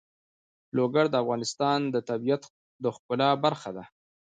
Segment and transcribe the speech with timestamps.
[0.77, 2.43] لوگر د افغانستان د طبیعت
[2.83, 3.83] د ښکلا برخه ده.